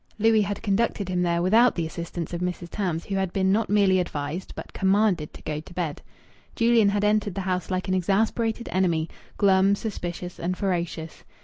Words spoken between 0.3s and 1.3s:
had conducted him